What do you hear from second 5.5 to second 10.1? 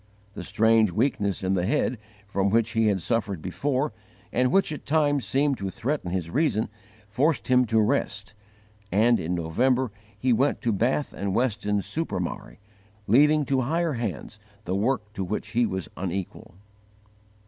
to threaten his reason, forced him to rest; and in November